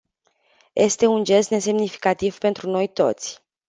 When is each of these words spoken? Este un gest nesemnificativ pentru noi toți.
Este 0.73 1.05
un 1.07 1.23
gest 1.23 1.49
nesemnificativ 1.49 2.37
pentru 2.37 2.69
noi 2.69 2.87
toți. 2.87 3.43